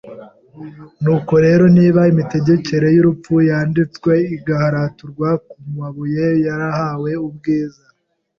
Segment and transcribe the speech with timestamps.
[1.01, 7.85] Nuko rero, niba imitegekere y’urupfu yanditswe igaharaturwa ku mabuye yarahawe ubwiza